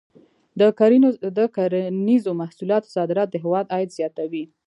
[1.37, 4.43] د کرنیزو محصولاتو صادرات د هېواد عاید زیاتوي.